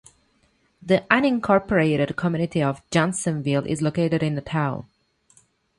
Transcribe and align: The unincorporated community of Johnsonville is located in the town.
The 0.81 1.05
unincorporated 1.11 2.15
community 2.15 2.59
of 2.63 2.81
Johnsonville 2.89 3.67
is 3.67 3.83
located 3.83 4.23
in 4.23 4.33
the 4.33 4.41
town. 4.41 4.87